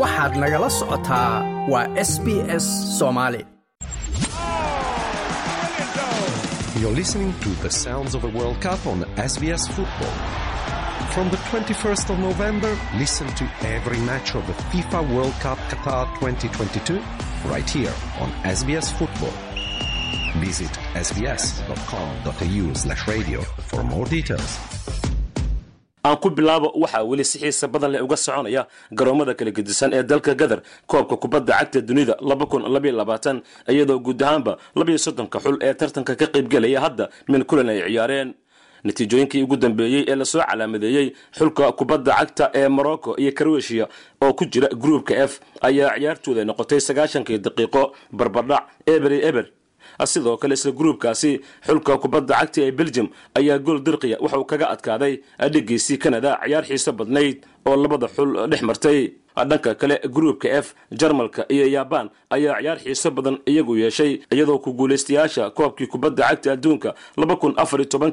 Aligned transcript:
waxaad 0.00 0.32
nagala 0.42 0.70
socotaa 0.78 1.32
waa 1.72 1.86
s 2.10 2.12
b 2.24 2.28
s 2.62 2.66
soomaali 2.98 3.42
You're 6.80 6.96
listening 7.02 7.32
to 7.44 7.50
the 7.64 7.70
sounds 7.70 8.14
of 8.16 8.20
the 8.26 8.32
World 8.38 8.58
Cup 8.66 8.80
on 8.92 8.98
SBS 9.32 9.64
Football. 9.76 10.14
From 11.14 11.26
the 11.30 11.38
21st 11.50 12.06
of 12.12 12.18
November, 12.18 12.72
listen 13.02 13.28
to 13.40 13.44
every 13.76 14.00
match 14.10 14.34
of 14.38 14.42
the 14.50 14.56
FIFA 14.70 15.00
World 15.14 15.36
Cup 15.44 15.58
Qatar 15.70 16.04
2022 16.20 17.00
right 17.52 17.68
here 17.70 17.94
on 18.20 18.28
SBS 18.58 18.86
Football. 18.98 19.32
Visit 20.46 20.72
sbs.com.au 21.06 22.74
slash 22.74 23.02
radio 23.08 23.40
for 23.70 23.82
more 23.84 24.06
details. 24.06 24.83
Aan 26.04 26.16
ku 26.22 26.28
bilaabo 26.30 26.68
waxaa 26.82 27.02
weli 27.10 27.24
si 27.24 27.38
xiisa 27.38 27.68
badan 27.68 27.90
leh 27.92 28.02
uga 28.04 28.16
soconaya 28.16 28.66
garoomada 28.92 29.34
kala 29.34 29.50
gedisan 29.50 29.92
ee 29.94 30.02
dalka 30.02 30.34
gadar 30.34 30.60
koobka 30.86 31.16
kubadda 31.16 31.52
cagta 31.58 31.80
dunida 31.80 32.14
iyadoo 33.72 33.98
guud 34.06 34.20
ahaanba 34.22 34.52
soddonka 34.98 35.38
xul 35.44 35.56
ee 35.62 35.74
tartanka 35.74 36.12
ka 36.20 36.26
qaybgelaya 36.34 36.80
hadda 36.84 37.08
min 37.28 37.44
kulan 37.44 37.68
ay 37.68 37.80
ciyaareen. 37.88 38.34
Natiijooyinkii 38.84 39.42
ugu 39.42 39.56
dambeeyey 39.56 40.04
ee 40.08 40.14
la 40.14 40.24
soo 40.24 40.42
calaamadeeyey 40.50 41.06
xulka 41.38 41.72
kubadda 41.72 42.12
cagta 42.18 42.50
ee 42.54 42.68
morocco 42.68 43.16
iyo 43.16 43.32
karweshiya 43.32 43.88
oo 44.20 44.32
ku 44.36 44.44
jira 44.44 44.68
gruupka 44.68 45.14
f 45.28 45.40
ayaa 45.68 45.96
ciyaartooda 45.98 46.44
noqotay 46.44 46.80
sagaashankii 46.80 47.38
daqiiqo 47.46 47.82
barbardhac 48.12 48.64
ebery 48.86 49.18
eber 49.28 49.46
sidoo 50.12 50.36
kale 50.42 50.54
isla 50.58 50.72
gruubkaasi 50.80 51.32
xulka 51.66 51.98
kubadda 52.02 52.34
cagta 52.40 52.60
ee 52.66 52.72
belgium 52.80 53.08
ayaa 53.38 53.58
gool 53.66 53.80
dirqiya 53.86 54.16
waxauu 54.24 54.44
kaga 54.52 54.66
adkaaday 54.74 55.14
adhigiisii 55.46 55.98
canada 56.04 56.30
ciyaar 56.44 56.64
xiiso 56.70 56.92
badnayd 57.00 57.36
oo 57.68 57.76
labada 57.84 58.08
xul 58.16 58.30
dhex 58.50 58.62
martay 58.70 59.00
dhanka 59.36 59.74
kale 59.74 60.00
gruupka 60.14 60.48
f 60.48 60.74
jarmalka 60.92 61.44
iyo 61.48 61.66
yabaan 61.68 62.08
ayaa 62.30 62.60
ciyaar 62.60 62.78
xiiso 62.78 63.10
badan 63.10 63.38
iyagu 63.46 63.76
yeeshay 63.76 64.20
iyadoo 64.30 64.58
ku 64.58 64.72
guulaystayaasha 64.72 65.50
koobkii 65.50 65.86
kubadda 65.86 66.22
cagta 66.28 66.52
adduunka 66.52 66.94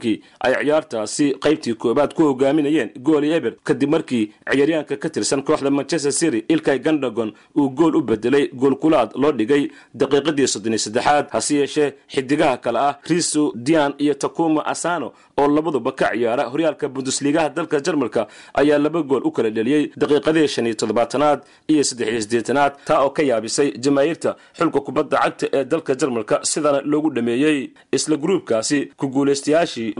kii 0.00 0.22
ay 0.40 0.54
ciyaartaasi 0.64 1.34
qaybtii 1.40 1.74
koobaad 1.74 2.14
ku 2.14 2.22
hogaaminayeen 2.22 2.90
gooli 3.02 3.32
eber. 3.32 3.54
Kadib 3.64 3.90
markii 3.90 4.32
ciyaaryaanka 4.52 4.96
ka 4.96 5.08
tirsan 5.10 5.42
kooxda 5.42 5.70
manchester 5.70 6.12
city 6.12 6.44
ilkay 6.48 6.78
gandagon 6.78 7.32
uu 7.56 7.68
gool 7.70 7.96
u 7.96 8.00
bedelay 8.02 8.48
goolkulaad 8.54 9.10
loo 9.14 9.32
dhigay 9.32 9.68
daqiiqadii 9.94 10.46
soddon 10.48 10.72
iyo 10.72 10.78
saddexaad 10.78 11.26
hase 11.30 11.54
yeeshee 11.56 11.92
xidigaha 12.08 12.56
kale 12.56 12.78
ah 12.78 12.98
riso 13.08 13.52
dian 13.54 13.94
iyo 13.98 14.14
takuma 14.14 14.64
asano 14.66 15.12
oo 15.38 15.48
labaduba 15.48 15.92
ka 15.92 16.10
ciyaara. 16.14 16.44
Horyaalka 16.48 16.88
bundusliigaha 16.88 17.48
dalka 17.48 17.80
jarmalka 17.80 18.26
ayaa 18.54 18.78
laba 18.78 19.02
gool 19.02 19.22
u 19.24 19.30
kala 19.32 19.50
dheliyey 19.50 19.90
daqiiqadii 19.96 20.48
shan 20.48 20.66
iyo 20.66 20.74
toddobaatanaad 21.10 21.40
iyo 21.68 21.84
saddexiyo 21.84 22.20
siddeetanaad 22.22 22.72
taa 22.84 23.00
oo 23.04 23.10
ka 23.10 23.22
yaabisay 23.22 23.70
jamaahiirta 23.78 24.36
xulka 24.58 24.80
kubadda 24.80 25.18
cagta 25.18 25.46
ee 25.52 25.64
dalka 25.64 25.94
jarmalka 25.94 26.40
sidana 26.42 26.80
loogu 26.84 27.10
dhameeyey 27.10 27.70
isla 27.92 28.16
gruubkaasi 28.16 28.92
ku 28.96 29.06
guulaystayaashii 29.08 29.94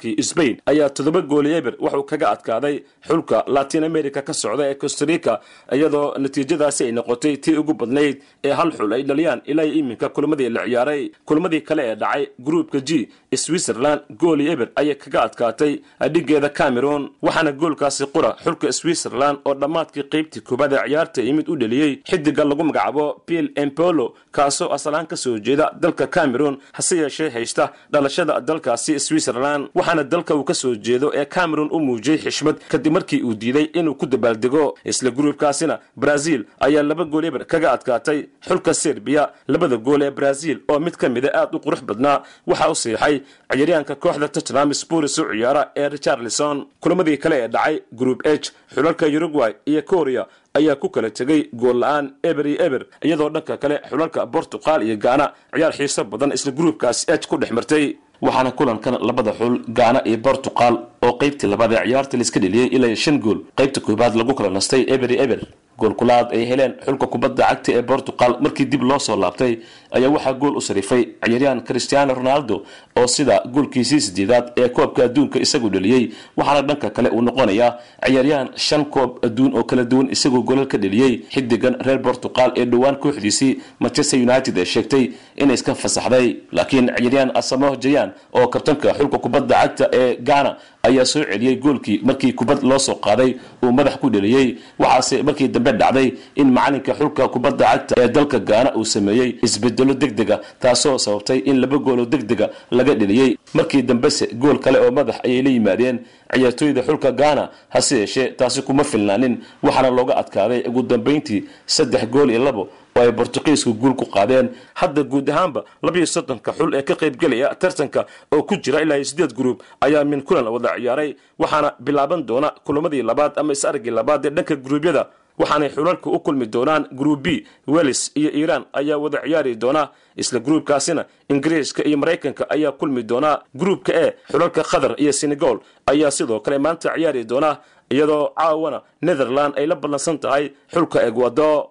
kii 0.00 0.22
sbain 0.22 0.56
ayaa 0.66 0.90
toddoba 0.90 1.20
gooli 1.20 1.52
eber 1.54 1.74
wuxuu 1.80 2.02
kaga 2.02 2.30
adkaaday 2.30 2.76
xulka 3.08 3.44
latin 3.46 3.84
america 3.84 4.22
ka 4.22 4.32
socda 4.32 4.64
ee 4.70 4.74
costarica 4.74 5.40
iyadoo 5.72 6.14
natiijadaasi 6.18 6.84
ay 6.84 6.92
noqotay 6.92 7.36
tii 7.36 7.56
ugu 7.56 7.74
badnayd 7.74 8.16
ee 8.44 8.52
hal 8.52 8.70
xul 8.72 8.92
ay 8.92 9.02
dhaliyaan 9.02 9.40
ilaa 9.44 9.64
iminka 9.64 10.08
kulmadii 10.08 10.48
la 10.48 10.64
ciyaaray. 10.66 11.10
Kulmadii 11.24 11.60
kale 11.60 11.82
ee 11.90 11.94
dhacay 11.94 12.26
gruupka 12.38 12.80
g 12.80 13.08
switzerland 13.34 14.00
gooli 14.20 14.50
eber 14.50 14.68
ayay 14.76 14.94
kaga 14.94 15.22
adkaatay 15.22 15.78
dhigeeda 16.12 16.48
cameron 16.48 17.10
waxaana 17.22 17.52
goolkaasi 17.52 18.06
qura 18.06 18.36
xulka 18.44 18.72
switzerland 18.72 19.38
oo 19.44 19.54
dhammaadkii 19.54 20.02
qaybtii 20.28 20.74
ee 20.74 20.88
ciyaarta 20.88 21.22
imid 21.22 21.48
u 21.48 21.56
dheliyey 21.56 22.00
xidiga 22.04 22.44
lagu 22.44 22.64
magacaabo 22.64 23.22
bill 23.28 23.50
empolo 23.56 24.14
kaasoo 24.32 24.68
asalaan 24.72 25.06
ka 25.06 25.16
soo 25.16 25.38
jeeda 25.38 25.72
dalka 25.80 26.06
cameron 26.06 26.58
hase 26.72 26.96
yeeshee 26.96 27.30
haysta 27.30 27.72
dhalashada 27.92 28.40
dalkaasi 28.40 29.00
switzerland 29.00 29.68
waxaana 29.74 30.04
dalka 30.04 30.34
uu 30.34 30.44
ka 30.44 30.54
soo 30.54 30.74
jeedo 30.74 31.12
ee 31.14 31.24
cameron 31.24 31.68
u 31.72 31.80
muujiyey 31.80 32.18
xishmad 32.18 32.56
kadib 32.68 32.92
markii 32.92 33.22
uu 33.22 33.34
diiday 33.34 33.64
inuu 33.74 33.94
ku 33.94 34.06
dabaaldego. 34.06 34.74
Isla 34.84 35.10
gruubkaasina 35.10 35.78
brazil 35.96 36.44
ayaa 36.60 36.82
laba 36.82 37.04
gool 37.04 37.24
eber 37.24 37.46
kaga 37.46 37.72
adkaatay 37.72 38.26
xulka 38.48 38.74
serbiya 38.74 39.30
labada 39.48 39.76
gool 39.76 40.02
ee 40.02 40.10
brazil 40.10 40.58
oo 40.68 40.78
mid 40.80 40.96
ka 40.96 41.08
mida 41.08 41.30
aad 41.34 41.54
u 41.54 41.58
qurux 41.58 41.82
badnaa 41.84 42.22
waxaa 42.46 42.70
u 42.70 42.74
siixay 42.74 43.20
ciyaaryaanka 43.52 43.94
kooxda 43.94 44.28
tottenham 44.28 44.74
spurs 44.74 45.18
u 45.18 45.24
ciyaara 45.32 45.62
ee 45.76 45.88
richarlison. 45.88 46.66
Kulamadii 46.80 47.16
kale 47.18 47.36
ee 47.44 47.48
dhacay 47.48 47.80
group 47.92 48.26
h 48.26 48.50
xulalka 48.74 49.06
uruguay 49.06 49.52
iyo 49.66 49.82
korea 49.82 50.17
ayaa 50.58 50.76
ku 50.82 50.88
kala 50.94 51.10
tegay 51.18 51.40
gool 51.60 51.78
la'aan 51.82 52.06
eber 52.30 52.46
iyo 52.52 52.58
eber 52.66 52.82
iyadoo 53.06 53.30
dhanka 53.34 53.54
kale 53.62 53.76
xulalka 53.90 54.20
bortuqal 54.34 54.80
iyo 54.86 54.96
gaana 55.04 55.26
ciyaar 55.54 55.72
xiiso 55.78 56.02
badan 56.12 56.30
isla 56.36 56.50
gruubkaasi 56.58 57.02
h 57.20 57.26
ku 57.30 57.36
dhex 57.40 57.50
martay. 57.58 57.86
Waxaana 58.26 58.50
kulankan 58.58 58.94
labada 59.08 59.32
xul 59.38 59.54
gaana 59.78 60.00
iyo 60.08 60.18
bortuqal 60.26 60.74
oo 61.06 61.12
qaybtii 61.20 61.48
labaad 61.52 61.72
ee 61.72 61.84
ciyaarta 61.88 62.14
laiska 62.20 62.38
dheliyey 62.44 62.66
ilaa 62.76 62.94
shan 63.04 63.16
gool 63.24 63.38
qaybta 63.58 63.78
koobaad 63.86 64.14
lagu 64.20 64.32
kala 64.38 64.50
nastay 64.58 64.82
eber 64.94 65.10
iyo 65.12 65.20
eber 65.26 65.40
goolkulaad 65.78 66.32
ay 66.32 66.44
heleen 66.50 66.72
xulka 66.84 67.06
kubadda 67.06 67.44
cagta 67.48 67.72
ee 67.72 67.82
bortuqal 67.82 68.36
markii 68.40 68.66
dib 68.66 68.82
loo 68.82 68.98
soo 68.98 69.16
laabtay 69.16 69.58
ayaa 69.96 70.10
waxaa 70.10 70.32
gool 70.32 70.56
u 70.56 70.60
sarifay 70.60 71.02
ciyaaryahan 71.24 71.60
christiano 71.64 72.14
ronaldo 72.14 72.62
oo 73.00 73.06
sida 73.06 73.42
goolkiisii 73.54 74.00
sideedaad 74.00 74.46
ee 74.56 74.68
koobka 74.68 75.04
adduunka 75.04 75.38
isagu 75.40 75.70
dheliyey 75.70 76.10
waxaana 76.36 76.62
dhanka 76.68 76.90
kale 76.90 77.08
uu 77.10 77.22
noqonayaa 77.22 77.72
ciyaaryahan 78.06 78.48
shan 78.56 78.84
koob 78.84 79.24
adduun 79.26 79.54
oo 79.58 79.64
kala 79.64 79.84
duwan 79.84 80.08
isagoo 80.10 80.42
golal 80.42 80.66
ka 80.66 80.78
dheliyey 80.78 81.12
xidigan 81.34 81.76
reer 81.86 81.98
bortuqal 82.02 82.52
ee 82.56 82.64
dhowaan 82.64 82.96
kooxdiisii 82.96 83.52
manchester 83.80 84.18
united 84.28 84.58
ee 84.58 84.64
sheegtay 84.64 85.04
inay 85.36 85.54
iska 85.54 85.74
fasaxday 85.74 86.36
laakiin 86.52 86.86
ciyaaryahan 86.96 87.30
asamo 87.34 87.76
jayan 87.76 88.10
oo 88.32 88.46
kabtanka 88.48 88.94
xulka 88.98 89.18
kubadda 89.18 89.54
cagta 89.62 89.88
ee 89.92 90.16
ghana 90.28 90.56
ayaa 90.88 91.04
soo 91.12 91.22
celiyey 91.30 91.56
goolkii 91.64 92.00
markii 92.08 92.32
kubad 92.32 92.62
loo 92.70 92.78
soo 92.78 92.94
qaaday 93.06 93.30
uu 93.64 93.72
madax 93.78 93.96
ku 94.02 94.10
dheliyey 94.14 94.46
waxaase 94.78 95.22
markii 95.22 95.48
dambe 95.48 95.72
dhacday 95.80 96.08
in 96.40 96.48
macalinka 96.56 96.92
xulka 96.98 97.28
kubadda 97.34 97.64
cagta 97.72 97.94
ee 98.02 98.08
dalka 98.08 98.38
gaana 98.50 98.70
uu 98.78 98.84
sameeyey 98.84 99.30
isbedelo 99.46 99.94
degdega 99.94 100.40
taasoo 100.60 100.98
sababtay 100.98 101.38
in 101.50 101.60
laba 101.60 101.78
gooloo 101.78 102.06
degdega 102.06 102.50
laga 102.70 102.94
dheliyey 102.94 103.30
markii 103.54 103.82
dambese 103.82 104.26
gool 104.42 104.58
kale 104.64 104.78
oo 104.84 104.90
madax 104.98 105.16
ayay 105.24 105.42
la 105.42 105.50
yimaadeen 105.50 105.98
ciyaartooyda 106.34 106.82
xulka 106.82 107.12
gaana 107.12 107.48
hase 107.68 107.96
yeeshee 107.98 108.26
taasi 108.38 108.62
kuma 108.62 108.84
filnaanin 108.84 109.34
waxaana 109.62 109.90
looga 109.90 110.16
adkaaday 110.22 110.60
ugu 110.68 110.82
dambayntii 110.82 111.44
saddex 111.66 112.04
gool 112.14 112.30
iyo 112.30 112.44
labo 112.44 112.68
ay 113.00 113.12
bortuqiisku 113.12 113.72
guul 113.74 113.94
ku 113.94 114.04
qaadeen. 114.06 114.48
Hadda 114.74 115.02
guud 115.02 115.28
ahaanba 115.30 115.64
labiyo 115.82 116.06
soddonka 116.06 116.52
xul 116.52 116.74
ee 116.74 116.82
ka 116.82 116.94
qaybgelaya 116.94 117.54
tartanka 117.54 118.06
oo 118.32 118.42
ku 118.42 118.54
jira 118.56 118.82
ilaa 118.82 119.04
sideed 119.04 119.32
gruub 119.34 119.62
ayaa 119.80 120.04
min 120.04 120.22
kulan 120.22 120.48
wada 120.48 120.74
ciyaaray 120.78 121.16
waxaana 121.38 121.74
bilaaban 121.80 122.22
doona 122.26 122.50
kulamadii 122.64 123.02
labaad 123.02 123.32
ama 123.38 123.52
is-argii 123.52 123.90
labaad 123.90 124.26
ee 124.26 124.30
dhanka 124.30 124.56
gruubyada 124.56 125.06
waxaanay 125.38 125.70
xulalka 125.70 126.10
u 126.10 126.18
kulmi 126.20 126.46
doonaan 126.46 126.86
gruub 126.92 127.22
b 127.22 127.44
welis 127.66 128.10
iyo 128.14 128.30
iiraan 128.30 128.64
ayaa 128.72 128.98
wada 128.98 129.18
ciyaari 129.24 129.54
doona 129.56 129.88
isla 130.16 130.38
gruubkaasina 130.40 131.04
ingiriiska 131.30 131.82
iyo 131.88 131.96
maraykanka 131.98 132.50
ayaa 132.50 132.72
kulmi 132.72 133.02
doonaa 133.02 133.42
gruubka 133.54 133.92
e 133.94 134.14
xulalka 134.30 134.62
qatar 134.62 134.94
iyo 134.98 135.12
senegal 135.12 135.58
ayaa 135.86 136.10
sidoo 136.10 136.40
kale 136.40 136.58
maanta 136.58 136.90
ciyaari 136.96 137.24
doona 137.24 137.56
iyadoo 137.90 138.24
caawana 138.36 138.82
netherland 139.02 139.54
ay 139.58 139.66
la 139.66 139.74
ballansan 139.76 140.18
tahay 140.18 140.50
xulka 140.74 140.98
egwado 141.06 141.70